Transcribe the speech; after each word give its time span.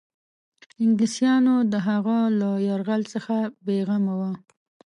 انګلیسیانو 0.83 1.55
د 1.71 1.73
هغه 1.87 2.17
له 2.39 2.49
یرغل 2.67 3.01
څخه 3.13 3.35
بېغمه 3.65 4.13
وه. 4.19 4.31